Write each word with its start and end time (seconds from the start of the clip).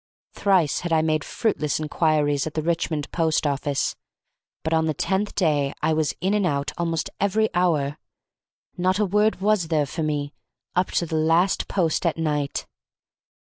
Thrice 0.33 0.79
had 0.79 0.91
I 0.91 1.03
made 1.03 1.23
fruitless 1.23 1.79
inquiries 1.79 2.47
at 2.47 2.55
the 2.55 2.63
Richmond 2.63 3.11
post 3.11 3.45
office; 3.45 3.95
but 4.63 4.73
on 4.73 4.87
the 4.87 4.95
tenth 4.95 5.35
day 5.35 5.73
I 5.83 5.93
was 5.93 6.15
in 6.19 6.33
and 6.33 6.43
out 6.43 6.71
almost 6.75 7.11
every 7.19 7.53
hour. 7.53 7.99
Not 8.75 8.97
a 8.97 9.05
word 9.05 9.41
was 9.41 9.67
there 9.67 9.85
for 9.85 10.01
me 10.01 10.33
up 10.75 10.89
to 10.93 11.05
the 11.05 11.17
last 11.17 11.67
post 11.67 12.07
at 12.07 12.17
night. 12.17 12.65